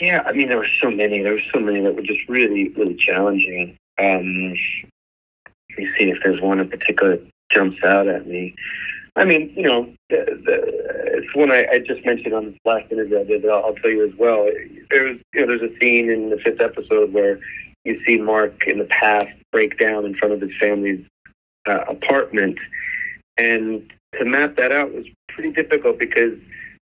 Yeah, 0.00 0.22
I 0.26 0.32
mean, 0.32 0.48
there 0.48 0.58
were 0.58 0.68
so 0.80 0.90
many. 0.90 1.22
There 1.22 1.32
were 1.34 1.40
so 1.52 1.60
many 1.60 1.80
that 1.80 1.94
were 1.94 2.02
just 2.02 2.28
really, 2.28 2.68
really 2.70 2.96
challenging. 2.96 3.76
Um, 3.98 4.54
me 5.76 5.88
see 5.98 6.10
if 6.10 6.18
there's 6.22 6.40
one 6.40 6.60
in 6.60 6.68
particular 6.68 7.16
that 7.16 7.26
jumps 7.52 7.82
out 7.84 8.08
at 8.08 8.26
me. 8.26 8.54
I 9.16 9.24
mean, 9.24 9.52
you 9.56 9.62
know, 9.62 9.92
the, 10.10 10.24
the, 10.44 11.16
it's 11.16 11.34
one 11.34 11.50
I, 11.50 11.66
I 11.72 11.78
just 11.78 12.04
mentioned 12.04 12.34
on 12.34 12.44
the 12.46 12.70
last 12.70 12.92
interview 12.92 13.20
I 13.20 13.24
did. 13.24 13.48
I'll, 13.48 13.64
I'll 13.64 13.74
tell 13.74 13.90
you 13.90 14.06
as 14.06 14.14
well. 14.18 14.50
There's, 14.90 15.18
you 15.32 15.40
know, 15.40 15.46
there's 15.46 15.62
a 15.62 15.78
scene 15.78 16.10
in 16.10 16.30
the 16.30 16.38
fifth 16.38 16.60
episode 16.60 17.12
where 17.12 17.40
you 17.84 17.98
see 18.04 18.18
Mark 18.18 18.66
in 18.66 18.78
the 18.78 18.84
past 18.84 19.30
break 19.52 19.78
down 19.78 20.04
in 20.04 20.14
front 20.16 20.34
of 20.34 20.40
his 20.40 20.50
family's 20.60 21.04
uh, 21.66 21.84
apartment, 21.88 22.58
and 23.38 23.90
to 24.18 24.24
map 24.24 24.56
that 24.56 24.72
out 24.72 24.92
was 24.92 25.06
pretty 25.28 25.52
difficult 25.52 25.98
because, 25.98 26.38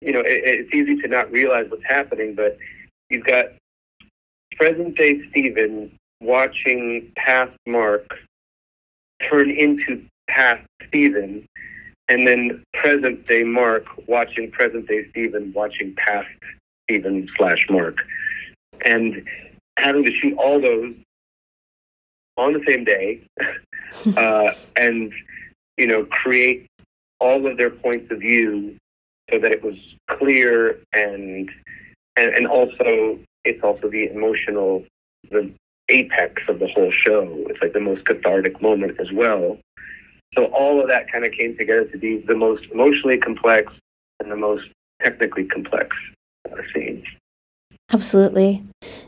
you 0.01 0.11
know, 0.11 0.19
it, 0.19 0.41
it's 0.45 0.73
easy 0.73 0.97
to 1.01 1.07
not 1.07 1.31
realize 1.31 1.67
what's 1.69 1.85
happening, 1.85 2.35
but 2.35 2.57
you've 3.09 3.25
got 3.25 3.45
present 4.57 4.97
day 4.97 5.21
Steven 5.29 5.91
watching 6.21 7.11
past 7.15 7.51
Mark 7.65 8.05
turn 9.29 9.49
into 9.51 10.03
past 10.27 10.65
Steven, 10.87 11.47
and 12.07 12.27
then 12.27 12.63
present 12.73 13.25
day 13.25 13.43
Mark 13.43 13.85
watching 14.07 14.51
present 14.51 14.87
day 14.87 15.07
Steven 15.09 15.53
watching 15.53 15.95
past 15.95 16.27
Steven 16.85 17.29
slash 17.37 17.67
Mark. 17.69 17.97
And 18.85 19.27
having 19.77 20.03
to 20.03 20.11
shoot 20.11 20.35
all 20.37 20.59
those 20.59 20.93
on 22.37 22.53
the 22.53 22.63
same 22.67 22.83
day 22.83 23.21
uh, 24.17 24.51
and, 24.75 25.11
you 25.77 25.87
know, 25.87 26.05
create 26.05 26.67
all 27.19 27.45
of 27.45 27.57
their 27.57 27.69
points 27.69 28.11
of 28.11 28.19
view 28.19 28.77
so 29.29 29.39
that 29.39 29.51
it 29.51 29.63
was 29.63 29.77
clear 30.07 30.79
and 30.93 31.51
and, 32.15 32.33
and 32.33 32.47
also 32.47 33.19
it's 33.45 33.63
also 33.63 33.89
the 33.89 34.09
emotional 34.09 34.83
the 35.31 35.51
apex 35.89 36.41
of 36.47 36.59
the 36.59 36.67
whole 36.67 36.91
show. 36.91 37.27
It's 37.47 37.61
like 37.61 37.73
the 37.73 37.79
most 37.79 38.05
cathartic 38.05 38.61
moment 38.61 38.99
as 38.99 39.11
well. 39.11 39.57
So 40.35 40.45
all 40.45 40.79
of 40.79 40.87
that 40.87 41.11
kind 41.11 41.25
of 41.25 41.31
came 41.31 41.57
together 41.57 41.85
to 41.85 41.97
be 41.97 42.17
the 42.19 42.35
most 42.35 42.65
emotionally 42.71 43.17
complex 43.17 43.73
and 44.19 44.31
the 44.31 44.35
most 44.35 44.69
technically 45.01 45.45
complex 45.45 45.95
uh, 46.51 46.61
scene. 46.73 47.03
Absolutely. 47.91 48.63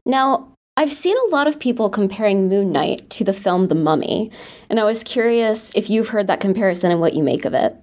Now, 0.06 0.48
I've 0.78 0.92
seen 0.92 1.16
a 1.28 1.30
lot 1.36 1.48
of 1.48 1.60
people 1.60 1.90
comparing 1.90 2.48
Moon 2.50 2.72
Knight 2.72 3.10
to 3.12 3.24
the 3.24 3.34
film 3.34 3.68
The 3.68 3.76
Mummy, 3.76 4.32
and 4.70 4.80
I 4.80 4.84
was 4.84 5.04
curious 5.04 5.72
if 5.76 5.90
you've 5.90 6.08
heard 6.08 6.28
that 6.28 6.40
comparison 6.40 6.92
and 6.92 7.00
what 7.00 7.14
you 7.14 7.24
make 7.24 7.46
of 7.46 7.54
it. 7.54 7.76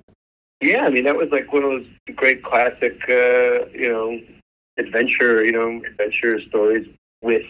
Yeah, 0.60 0.84
I 0.84 0.90
mean 0.90 1.04
that 1.04 1.16
was 1.16 1.28
like 1.30 1.52
one 1.52 1.62
of 1.62 1.70
those 1.70 1.86
great 2.16 2.42
classic, 2.42 2.98
uh, 3.08 3.68
you 3.72 3.88
know, 3.88 4.18
adventure, 4.78 5.44
you 5.44 5.52
know, 5.52 5.80
adventure 5.86 6.40
stories 6.40 6.88
with 7.22 7.44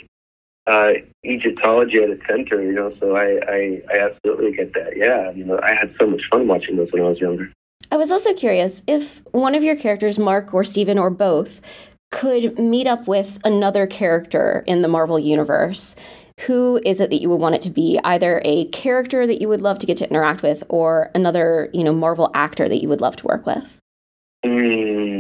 uh, 0.69 0.93
Egyptology 1.25 2.03
at 2.03 2.11
its 2.11 2.23
center, 2.29 2.63
you 2.63 2.73
know. 2.73 2.95
So 3.01 3.17
I, 3.17 3.41
I, 3.51 3.83
I 3.93 3.99
absolutely 4.11 4.53
get 4.53 4.75
that. 4.75 4.97
Yeah, 4.97 5.31
you 5.31 5.45
know, 5.45 5.59
I 5.63 5.75
had 5.75 5.95
so 5.99 6.07
much 6.07 6.23
fun 6.31 6.47
watching 6.47 6.77
those 6.77 6.93
when 6.93 7.03
I 7.03 7.09
was 7.09 7.21
younger. 7.21 7.51
I 7.91 7.97
was 7.97 8.11
also 8.11 8.35
curious 8.35 8.83
if 8.87 9.23
one 9.33 9.55
of 9.55 9.63
your 9.63 9.77
characters, 9.77 10.19
Mark 10.19 10.53
or 10.53 10.63
Steven 10.63 10.99
or 10.99 11.11
both, 11.11 11.61
could 12.11 12.59
meet 12.59 12.87
up 12.87 13.09
with 13.09 13.39
another 13.45 13.87
character 13.87 14.63
in 14.67 14.83
the 14.83 14.89
Marvel 14.89 15.19
universe. 15.19 15.97
Who 16.41 16.81
is 16.85 17.01
it 17.01 17.11
that 17.11 17.21
you 17.21 17.31
would 17.31 17.41
want 17.41 17.57
it 17.57 17.63
to 17.63 17.71
be? 17.71 17.99
Either 18.05 18.41
a 18.45 18.67
character 18.67 19.27
that 19.27 19.41
you 19.41 19.49
would 19.49 19.61
love 19.61 19.79
to 19.81 19.87
get 19.87 19.97
to 19.99 20.09
interact 20.09 20.43
with, 20.43 20.63
or 20.69 21.11
another, 21.15 21.69
you 21.73 21.83
know, 21.83 21.93
Marvel 21.93 22.31
actor 22.35 22.69
that 22.69 22.81
you 22.81 22.89
would 22.89 23.01
love 23.01 23.17
to 23.17 23.27
work 23.27 23.45
with. 23.45 23.79
Mm. 24.45 25.18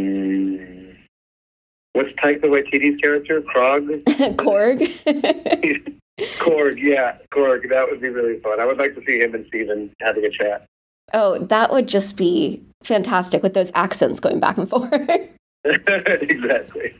What's 1.98 2.12
Taika 2.12 2.44
Waititi's 2.44 3.00
character? 3.00 3.40
Krog? 3.40 4.04
Korg. 4.36 4.78
Korg, 6.38 6.80
yeah, 6.80 7.18
Korg. 7.34 7.68
That 7.70 7.88
would 7.90 8.00
be 8.00 8.08
really 8.08 8.38
fun. 8.38 8.60
I 8.60 8.66
would 8.66 8.78
like 8.78 8.94
to 8.94 9.02
see 9.04 9.18
him 9.18 9.34
and 9.34 9.44
Steven 9.48 9.90
having 10.00 10.24
a 10.24 10.30
chat. 10.30 10.64
Oh, 11.12 11.38
that 11.38 11.72
would 11.72 11.88
just 11.88 12.16
be 12.16 12.62
fantastic 12.84 13.42
with 13.42 13.54
those 13.54 13.72
accents 13.74 14.20
going 14.20 14.38
back 14.38 14.58
and 14.58 14.70
forth. 14.70 14.92
exactly. 15.64 16.94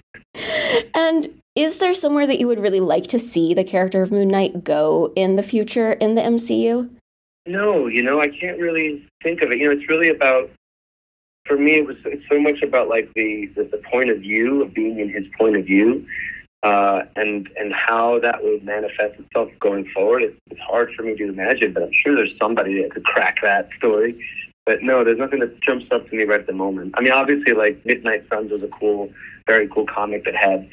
And 0.96 1.28
is 1.54 1.78
there 1.78 1.94
somewhere 1.94 2.26
that 2.26 2.40
you 2.40 2.48
would 2.48 2.58
really 2.58 2.80
like 2.80 3.06
to 3.06 3.20
see 3.20 3.54
the 3.54 3.62
character 3.62 4.02
of 4.02 4.10
Moon 4.10 4.26
Knight 4.26 4.64
go 4.64 5.12
in 5.14 5.36
the 5.36 5.44
future 5.44 5.92
in 5.92 6.16
the 6.16 6.22
MCU? 6.22 6.90
No, 7.46 7.86
you 7.86 8.02
know, 8.02 8.20
I 8.20 8.30
can't 8.30 8.58
really 8.58 9.06
think 9.22 9.42
of 9.42 9.52
it. 9.52 9.58
You 9.58 9.66
know, 9.66 9.78
it's 9.78 9.88
really 9.88 10.08
about 10.08 10.50
for 11.48 11.56
me 11.56 11.76
it 11.76 11.86
was 11.86 11.96
so 12.30 12.38
much 12.38 12.62
about 12.62 12.88
like 12.88 13.10
the 13.14 13.46
the, 13.56 13.64
the 13.64 13.82
point 13.90 14.10
of 14.10 14.18
view 14.20 14.62
of 14.62 14.72
being 14.74 15.00
in 15.00 15.08
his 15.08 15.24
point 15.38 15.56
of 15.56 15.64
view. 15.64 16.06
Uh, 16.64 17.04
and 17.14 17.48
and 17.56 17.72
how 17.72 18.18
that 18.18 18.42
would 18.42 18.64
manifest 18.64 19.14
itself 19.20 19.48
going 19.60 19.88
forward, 19.94 20.24
it's, 20.24 20.36
it's 20.50 20.60
hard 20.60 20.92
for 20.94 21.04
me 21.04 21.16
to 21.16 21.28
imagine. 21.28 21.72
But 21.72 21.84
I'm 21.84 21.92
sure 21.92 22.16
there's 22.16 22.36
somebody 22.36 22.82
that 22.82 22.90
could 22.90 23.04
crack 23.04 23.38
that 23.42 23.68
story. 23.78 24.20
But 24.66 24.82
no, 24.82 25.02
there's 25.02 25.18
nothing 25.18 25.38
that 25.38 25.60
jumps 25.62 25.86
up 25.92 26.10
to 26.10 26.14
me 26.14 26.24
right 26.24 26.40
at 26.40 26.46
the 26.46 26.52
moment. 26.52 26.94
I 26.98 27.00
mean, 27.00 27.12
obviously, 27.12 27.54
like 27.54 27.86
Midnight 27.86 28.24
Suns 28.30 28.50
was 28.50 28.62
a 28.62 28.68
cool, 28.68 29.10
very 29.46 29.68
cool 29.68 29.86
comic 29.86 30.24
that 30.24 30.34
had, 30.34 30.68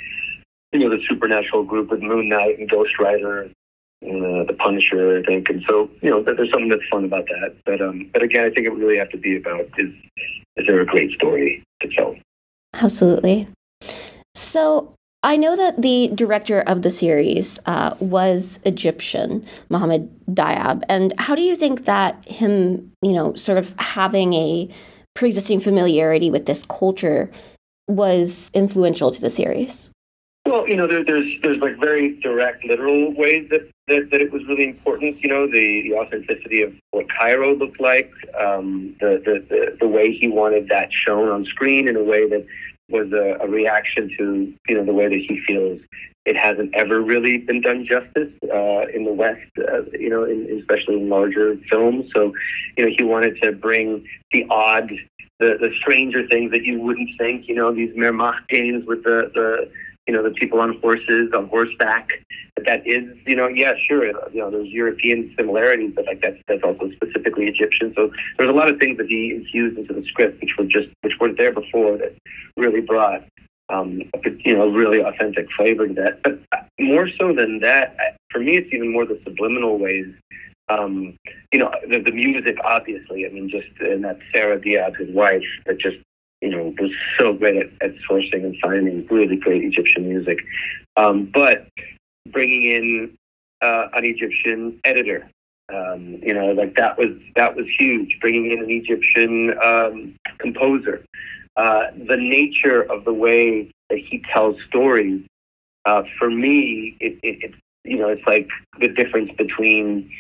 you 0.74 0.79
know, 0.79 0.89
the 0.89 1.01
supernatural 1.08 1.63
group 1.63 1.91
with 1.91 2.01
Moon 2.01 2.27
Knight 2.27 2.60
and 2.60 2.70
Ghost 2.70 3.00
Rider, 3.00 3.50
uh, 4.04 4.44
the 4.44 4.56
Punisher, 4.58 5.20
I 5.20 5.24
think. 5.24 5.50
And 5.50 5.64
so, 5.68 5.90
you 6.02 6.10
know, 6.10 6.22
there's 6.22 6.52
something 6.52 6.70
that's 6.70 6.88
fun 6.90 7.06
about 7.06 7.25
that. 7.28 7.56
But 7.66 7.82
um, 7.82 8.10
but 8.14 8.24
again, 8.24 8.46
I 8.46 8.50
think 8.50 8.68
it 8.68 8.74
really 8.74 8.98
have 8.98 9.10
to 9.10 9.18
be 9.18 9.38
about 9.38 9.68
is 9.78 9.94
is 10.58 10.68
there 10.68 10.82
a 10.82 10.86
great 10.86 11.12
story 11.12 11.64
to 11.82 11.90
tell? 11.90 12.16
Absolutely. 12.74 13.48
So 14.36 14.94
I 15.24 15.38
know 15.38 15.56
that 15.56 15.82
the 15.82 16.12
director 16.14 16.62
of 16.62 16.84
the 16.84 16.92
series 16.92 17.60
uh, 17.66 17.96
was 18.00 18.60
Egyptian, 18.64 19.46
Mohammed 19.70 20.08
Diab. 20.28 20.84
And 20.88 21.14
how 21.18 21.34
do 21.36 21.42
you 21.42 21.56
think 21.56 21.86
that 21.86 22.24
him, 22.28 22.92
you 23.02 23.14
know, 23.14 23.34
sort 23.34 23.58
of 23.58 23.74
having 23.80 24.34
a 24.34 24.70
pre 25.16 25.30
existing 25.30 25.62
familiarity 25.62 26.30
with 26.30 26.46
this 26.46 26.66
culture 26.66 27.32
was 27.88 28.52
influential 28.54 29.10
to 29.10 29.22
the 29.22 29.30
series? 29.30 29.92
Well, 30.46 30.68
you 30.68 30.75
know, 30.75 30.86
there, 30.88 31.04
there's 31.04 31.42
there's 31.42 31.58
like 31.58 31.80
very 31.80 32.20
direct, 32.20 32.64
literal 32.66 33.14
ways 33.14 33.48
that, 33.50 33.68
that, 33.88 34.10
that 34.12 34.22
it 34.22 34.32
was 34.32 34.46
really 34.48 34.66
important. 34.66 35.20
You 35.22 35.30
know, 35.30 35.48
the, 35.48 35.82
the 35.82 35.96
authenticity 35.96 36.62
of 36.62 36.74
what 36.92 37.08
Cairo 37.10 37.56
looked 37.56 37.80
like, 37.80 38.12
um, 38.40 38.96
the, 39.00 39.22
the, 39.25 39.46
the 39.50 39.78
the 39.82 39.88
way 39.88 40.12
he 40.12 40.28
wanted 40.28 40.70
that 40.70 40.94
shown 40.94 41.30
on 41.30 41.46
screen 41.46 41.88
in 41.88 41.96
a 41.96 42.04
way 42.04 42.30
that 42.30 42.46
was 42.90 43.12
a, 43.12 43.38
a 43.42 43.48
reaction 43.48 44.12
to 44.20 44.54
you 44.68 44.75
know 44.75 44.86
the 44.86 44.94
way 44.94 45.08
that 45.08 45.18
he 45.18 45.42
feels 45.48 45.82
it 46.25 46.36
hasn't 46.36 46.74
ever 46.74 47.02
really 47.02 47.38
been 47.38 47.62
done 47.62 47.86
justice 47.86 48.34
uh, 48.52 48.88
in 48.94 49.06
the 49.06 49.14
West, 49.14 49.46
uh, 49.60 49.84
you 49.94 50.10
know, 50.10 50.24
in, 50.24 50.58
especially 50.60 50.96
in 50.96 51.08
larger 51.08 51.56
films. 51.70 52.10
So, 52.14 52.34
you 52.78 52.86
know, 52.86 52.92
he 52.98 53.04
wanted 53.04 53.40
to 53.44 53.52
bring 53.52 54.08
the 54.32 54.46
odd, 54.50 54.92
the, 55.40 55.58
the 55.62 55.72
stranger 55.80 56.28
things 56.28 56.52
that 56.52 56.64
you 56.64 56.82
wouldn't 56.82 57.12
think, 57.20 57.48
you 57.48 57.54
know, 57.54 57.72
these 57.72 57.96
Wehrmacht 57.96 58.48
games 58.48 58.86
with 58.88 59.04
the, 59.04 59.32
the 59.36 59.72
you 60.08 60.14
know, 60.14 60.22
the 60.22 60.32
people 60.32 60.60
on 60.60 60.80
horses, 60.80 61.32
on 61.34 61.48
horseback. 61.48 62.12
But 62.56 62.66
that 62.66 62.88
is, 62.88 63.04
you 63.26 63.36
know, 63.36 63.48
yeah, 63.48 63.74
sure, 63.88 64.06
you 64.06 64.40
know, 64.40 64.50
there's 64.50 64.70
European 64.70 65.34
similarities, 65.38 65.94
but 65.96 66.06
like 66.06 66.22
that's 66.22 66.38
that's 66.48 66.64
also 66.64 66.92
specifically 66.92 67.48
Egyptian. 67.48 67.94
So 67.96 68.12
there's 68.38 68.50
a 68.50 68.54
lot 68.54 68.70
of 68.70 68.80
things 68.80 68.98
that 68.98 69.08
he 69.08 69.32
infused 69.32 69.78
into 69.78 69.94
the 69.94 70.06
script, 70.06 70.42
which 70.42 70.56
were 70.58 70.66
just 70.66 70.90
which 71.02 71.14
weren't 71.20 71.38
there 71.38 71.52
before, 71.52 71.98
that 71.98 72.16
really 72.56 72.82
brought, 72.82 73.24
um, 73.70 74.04
a, 74.14 74.30
you 74.46 74.56
know, 74.56 74.70
really 74.70 75.02
authentic 75.02 75.52
flavor 75.52 75.88
to 75.88 75.94
that. 75.96 76.24
But 76.24 76.40
more 76.80 77.10
so 77.10 77.34
than 77.34 77.60
that, 77.60 77.96
for 78.32 78.40
me, 78.40 78.58
it's 78.58 78.74
even 78.74 78.94
more 78.94 79.06
the 79.06 79.20
subliminal 79.24 79.78
ways. 79.78 80.08
Um, 80.68 81.16
you 81.52 81.60
know, 81.60 81.72
the, 81.88 82.00
the 82.00 82.12
music, 82.12 82.58
obviously. 82.64 83.26
I 83.26 83.30
mean, 83.30 83.50
just 83.50 83.68
and 83.80 84.04
that 84.04 84.20
Sarah 84.34 84.60
Diaz, 84.60 84.94
his 84.98 85.14
wife, 85.14 85.44
that 85.66 85.78
just 85.78 85.98
you 86.46 86.52
know, 86.52 86.74
was 86.80 86.92
so 87.18 87.34
great 87.34 87.58
at, 87.58 87.70
at 87.82 87.96
sourcing 88.08 88.46
and 88.46 88.56
finding 88.62 89.08
really 89.08 89.36
great 89.36 89.64
Egyptian 89.64 90.08
music. 90.08 90.38
Um, 90.96 91.25
but 91.34 91.68
bringing 92.32 92.64
in 92.64 93.18
uh, 93.62 93.88
an 93.94 94.06
Egyptian 94.06 94.80
editor, 94.86 95.28
um, 95.74 96.20
you 96.22 96.34
know, 96.36 96.52
like 96.52 96.75
that 96.75 96.98
was 97.00 97.10
that 97.36 97.56
was 97.56 97.66
huge. 97.80 98.18
Bringing 98.22 98.52
in 98.52 98.60
an 98.60 98.70
Egyptian 98.70 99.58
um, 99.64 100.16
composer, 100.38 101.04
uh, 101.58 101.86
the 102.08 102.18
nature 102.18 102.84
of 102.84 103.06
the 103.06 103.14
way 103.14 103.72
that 103.90 103.98
he 103.98 104.24
tells 104.32 104.62
stories. 104.68 105.25
Uh, 105.86 106.04
for 106.18 106.30
me, 106.30 106.96
it, 107.00 107.14
it, 107.24 107.38
it's 107.42 107.56
you 107.84 107.98
know, 107.98 108.10
it's 108.10 108.25
like 108.28 108.48
the 108.80 108.88
difference 108.88 109.32
between 109.38 110.12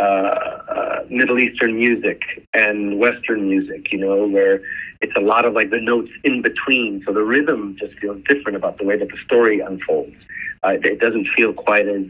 uh, 0.00 0.02
uh, 0.02 1.04
Middle 1.10 1.38
Eastern 1.38 1.76
music 1.76 2.22
and 2.54 2.98
Western 2.98 3.48
music, 3.48 3.92
you 3.92 3.98
know, 3.98 4.26
where 4.26 4.62
it's 5.02 5.14
a 5.16 5.20
lot 5.20 5.44
of 5.44 5.52
like 5.52 5.70
the 5.70 5.80
notes 5.80 6.10
in 6.24 6.40
between. 6.40 7.02
So 7.06 7.12
the 7.12 7.22
rhythm 7.22 7.76
just 7.78 7.94
feels 7.98 8.22
different 8.26 8.56
about 8.56 8.78
the 8.78 8.84
way 8.84 8.96
that 8.96 9.10
the 9.10 9.18
story 9.18 9.60
unfolds. 9.60 10.16
Uh, 10.64 10.76
it 10.82 11.00
doesn't 11.00 11.26
feel 11.36 11.52
quite 11.52 11.86
as, 11.86 12.04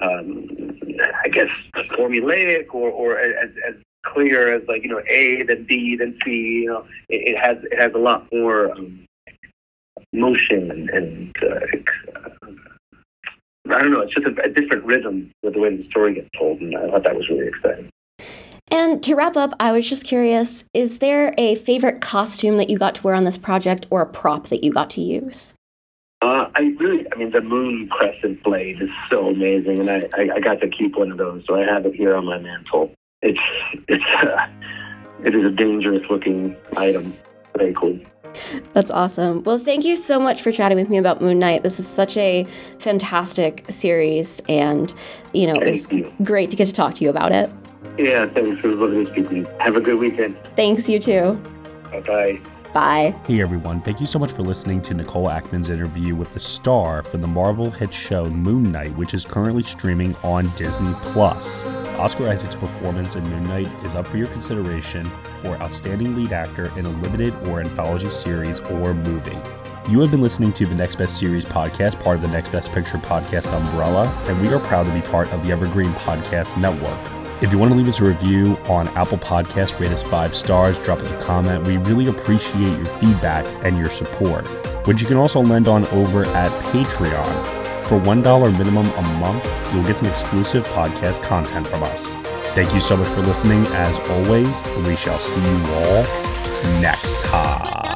um, 0.00 0.48
I 1.24 1.28
guess, 1.28 1.50
formulaic 1.74 2.74
or, 2.74 2.90
or 2.90 3.18
as, 3.18 3.50
as 3.68 3.74
clear 4.04 4.54
as 4.54 4.66
like, 4.68 4.82
you 4.82 4.88
know, 4.88 5.02
A, 5.08 5.42
then 5.42 5.64
B, 5.64 5.96
then 5.96 6.18
C, 6.24 6.30
you 6.62 6.66
know, 6.66 6.86
it, 7.08 7.34
it 7.34 7.38
has, 7.38 7.58
it 7.70 7.78
has 7.78 7.92
a 7.94 7.98
lot 7.98 8.26
more 8.32 8.70
um, 8.72 9.04
motion 10.12 10.70
and, 10.70 10.90
and 10.90 11.36
uh, 11.42 12.15
I 13.70 13.82
don't 13.82 13.92
know. 13.92 14.00
It's 14.00 14.14
just 14.14 14.26
a, 14.26 14.42
a, 14.42 14.48
different 14.48 14.84
rhythm 14.84 15.30
with 15.42 15.54
the 15.54 15.60
way 15.60 15.76
the 15.76 15.88
story 15.90 16.14
gets 16.14 16.28
told, 16.38 16.60
and 16.60 16.76
I 16.76 16.90
thought 16.90 17.04
that 17.04 17.16
was 17.16 17.28
really 17.28 17.48
exciting. 17.48 17.90
And 18.68 19.02
to 19.04 19.14
wrap 19.14 19.36
up, 19.36 19.54
I 19.60 19.72
was 19.72 19.88
just 19.88 20.04
curious: 20.04 20.64
is 20.74 20.98
there 20.98 21.34
a 21.38 21.56
favorite 21.56 22.00
costume 22.00 22.56
that 22.58 22.70
you 22.70 22.78
got 22.78 22.96
to 22.96 23.02
wear 23.02 23.14
on 23.14 23.24
this 23.24 23.38
project, 23.38 23.86
or 23.90 24.02
a 24.02 24.06
prop 24.06 24.48
that 24.48 24.62
you 24.64 24.72
got 24.72 24.90
to 24.90 25.00
use? 25.00 25.54
Uh, 26.22 26.48
I 26.54 26.74
really, 26.78 27.06
I 27.12 27.16
mean, 27.16 27.30
the 27.30 27.42
moon 27.42 27.88
crescent 27.88 28.42
blade 28.42 28.80
is 28.80 28.90
so 29.10 29.28
amazing, 29.28 29.80
and 29.80 29.90
I, 29.90 30.08
I, 30.14 30.36
I, 30.36 30.40
got 30.40 30.60
to 30.62 30.68
keep 30.68 30.96
one 30.96 31.12
of 31.12 31.18
those, 31.18 31.44
so 31.46 31.56
I 31.56 31.64
have 31.64 31.84
it 31.84 31.94
here 31.94 32.16
on 32.16 32.24
my 32.24 32.38
mantle. 32.38 32.92
It's, 33.20 33.38
it's, 33.88 34.04
uh, 34.24 34.48
it 35.24 35.34
is 35.34 35.44
a 35.44 35.50
dangerous 35.50 36.02
looking 36.08 36.56
item. 36.76 37.14
Very 37.56 37.74
cool. 37.74 38.00
That's 38.72 38.90
awesome. 38.90 39.42
Well, 39.44 39.58
thank 39.58 39.84
you 39.84 39.96
so 39.96 40.18
much 40.18 40.42
for 40.42 40.52
chatting 40.52 40.78
with 40.78 40.88
me 40.88 40.98
about 40.98 41.20
Moon 41.20 41.38
Knight. 41.38 41.62
This 41.62 41.78
is 41.80 41.86
such 41.86 42.16
a 42.16 42.46
fantastic 42.78 43.64
series, 43.68 44.40
and 44.48 44.92
you 45.32 45.46
know, 45.46 45.54
thank 45.54 45.66
it's 45.66 45.92
you. 45.92 46.12
great 46.22 46.50
to 46.50 46.56
get 46.56 46.66
to 46.66 46.72
talk 46.72 46.94
to 46.96 47.04
you 47.04 47.10
about 47.10 47.32
it. 47.32 47.50
Yeah, 47.98 48.26
thanks. 48.26 48.62
It 48.62 48.66
was 48.66 48.76
lovely 48.78 49.04
to 49.04 49.10
speak 49.12 49.28
to 49.30 49.36
you. 49.36 49.46
Have 49.58 49.76
a 49.76 49.80
good 49.80 49.98
weekend. 49.98 50.38
Thanks, 50.54 50.88
you 50.88 50.98
too. 50.98 51.32
Bye 51.90 52.00
bye. 52.00 52.40
Bye. 52.72 53.14
Hey 53.26 53.40
everyone, 53.40 53.80
thank 53.80 54.00
you 54.00 54.06
so 54.06 54.18
much 54.18 54.32
for 54.32 54.42
listening 54.42 54.82
to 54.82 54.94
Nicole 54.94 55.28
Ackman's 55.28 55.68
interview 55.68 56.14
with 56.14 56.30
the 56.30 56.40
star 56.40 57.02
from 57.02 57.20
the 57.20 57.26
Marvel 57.26 57.70
hit 57.70 57.92
show 57.92 58.28
Moon 58.28 58.70
Knight, 58.70 58.94
which 58.96 59.14
is 59.14 59.24
currently 59.24 59.62
streaming 59.62 60.14
on 60.22 60.52
Disney 60.56 60.92
Plus. 61.00 61.64
Oscar 61.98 62.28
Isaac's 62.28 62.54
performance 62.54 63.16
in 63.16 63.24
Moon 63.30 63.44
Knight 63.44 63.68
is 63.84 63.94
up 63.94 64.06
for 64.06 64.18
your 64.18 64.26
consideration 64.28 65.10
for 65.42 65.56
Outstanding 65.62 66.14
Lead 66.14 66.32
Actor 66.32 66.76
in 66.78 66.86
a 66.86 66.90
Limited 67.00 67.34
or 67.48 67.60
Anthology 67.60 68.10
Series 68.10 68.60
or 68.60 68.94
Movie. 68.94 69.38
You 69.88 70.00
have 70.00 70.10
been 70.10 70.20
listening 70.20 70.52
to 70.54 70.66
the 70.66 70.74
Next 70.74 70.96
Best 70.96 71.16
Series 71.16 71.44
podcast, 71.44 72.02
part 72.02 72.16
of 72.16 72.22
the 72.22 72.28
Next 72.28 72.50
Best 72.50 72.72
Picture 72.72 72.98
podcast 72.98 73.52
umbrella, 73.52 74.06
and 74.26 74.40
we 74.42 74.48
are 74.48 74.58
proud 74.58 74.84
to 74.84 74.92
be 74.92 75.00
part 75.00 75.32
of 75.32 75.44
the 75.44 75.52
Evergreen 75.52 75.92
Podcast 75.92 76.60
Network. 76.60 77.25
If 77.42 77.52
you 77.52 77.58
want 77.58 77.70
to 77.70 77.76
leave 77.76 77.86
us 77.86 78.00
a 78.00 78.04
review 78.04 78.56
on 78.66 78.88
Apple 78.88 79.18
Podcasts, 79.18 79.78
rate 79.78 79.92
us 79.92 80.02
five 80.02 80.34
stars, 80.34 80.78
drop 80.78 81.00
us 81.00 81.10
a 81.10 81.20
comment. 81.20 81.66
We 81.66 81.76
really 81.76 82.06
appreciate 82.06 82.78
your 82.78 82.86
feedback 82.98 83.44
and 83.62 83.76
your 83.76 83.90
support, 83.90 84.46
which 84.86 85.02
you 85.02 85.06
can 85.06 85.18
also 85.18 85.42
lend 85.42 85.68
on 85.68 85.86
over 85.88 86.24
at 86.24 86.50
Patreon. 86.72 87.86
For 87.86 88.00
$1 88.00 88.58
minimum 88.58 88.86
a 88.86 89.02
month, 89.18 89.44
you'll 89.74 89.84
get 89.84 89.98
some 89.98 90.08
exclusive 90.08 90.66
podcast 90.68 91.22
content 91.24 91.66
from 91.66 91.82
us. 91.82 92.10
Thank 92.54 92.72
you 92.72 92.80
so 92.80 92.96
much 92.96 93.08
for 93.08 93.20
listening. 93.20 93.66
As 93.66 93.98
always, 94.08 94.64
we 94.86 94.96
shall 94.96 95.18
see 95.18 95.42
you 95.42 95.74
all 95.74 96.80
next 96.80 97.22
time. 97.26 97.95